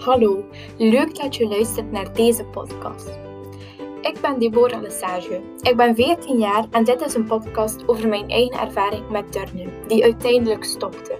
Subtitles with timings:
[0.00, 0.44] Hallo,
[0.78, 3.18] leuk dat je luistert naar deze podcast.
[4.00, 5.40] Ik ben Deborah Lesage.
[5.60, 9.72] Ik ben 14 jaar en dit is een podcast over mijn eigen ervaring met turnen,
[9.86, 11.18] die uiteindelijk stopte.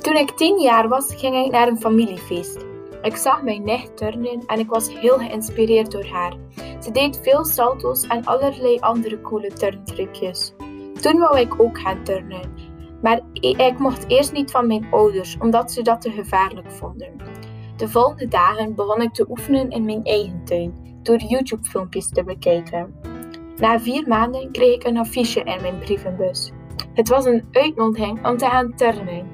[0.00, 2.66] Toen ik 10 jaar was, ging ik naar een familiefeest.
[3.02, 6.36] Ik zag mijn nicht turnen en ik was heel geïnspireerd door haar.
[6.80, 10.54] Ze deed veel salto's en allerlei andere coole turntrucjes.
[11.00, 12.61] Toen wou ik ook gaan turnen,
[13.02, 17.10] maar ik mocht eerst niet van mijn ouders, omdat ze dat te gevaarlijk vonden.
[17.76, 22.94] De volgende dagen begon ik te oefenen in mijn eigen tuin, door YouTube-filmpjes te bekijken.
[23.56, 26.52] Na vier maanden kreeg ik een affiche in mijn brievenbus.
[26.94, 29.26] Het was een uitnodiging om te gaan turnen.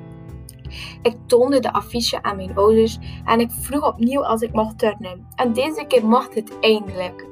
[1.03, 5.27] Ik toonde de affiche aan mijn ouders en ik vroeg opnieuw als ik mocht turnen.
[5.35, 7.27] En deze keer mocht het eindelijk.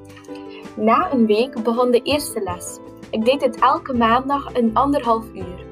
[0.76, 2.78] Na een week begon de eerste les.
[3.10, 5.65] Ik deed het elke maandag een anderhalf uur.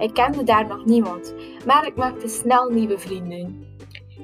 [0.00, 1.34] Ik kende daar nog niemand,
[1.66, 3.66] maar ik maakte snel nieuwe vrienden.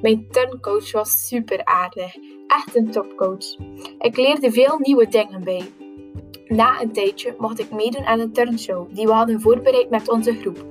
[0.02, 2.14] Mijn turncoach was super aardig,
[2.46, 3.56] echt een topcoach.
[3.98, 5.62] Ik leerde veel nieuwe dingen bij.
[6.46, 10.34] Na een tijdje mocht ik meedoen aan een turnshow die we hadden voorbereid met onze
[10.34, 10.64] groep.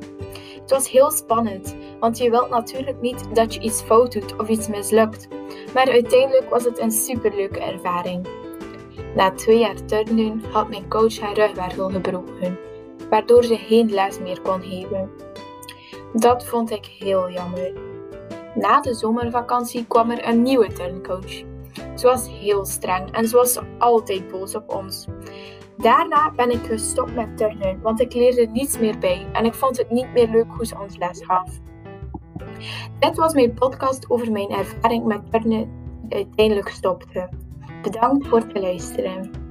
[0.62, 4.50] Het was heel spannend, want je wilt natuurlijk niet dat je iets fout doet of
[4.50, 5.28] iets mislukt.
[5.74, 8.28] Maar uiteindelijk was het een superleuke ervaring.
[9.16, 12.74] Na twee jaar turnen had mijn coach haar rugwervel gebroken
[13.10, 15.10] waardoor ze geen les meer kon geven.
[16.14, 17.74] Dat vond ik heel jammer.
[18.56, 21.44] Na de zomervakantie kwam er een nieuwe turncoach.
[21.96, 25.08] Ze was heel streng en ze was altijd boos op ons.
[25.78, 29.78] Daarna ben ik gestopt met turnen, want ik leerde niets meer bij en ik vond
[29.78, 31.50] het niet meer leuk hoe ze ons les gaf.
[33.00, 35.70] Dit was mijn podcast over mijn ervaring met turnen
[36.02, 37.30] die uiteindelijk stopte.
[37.82, 39.45] Bedankt voor het luisteren.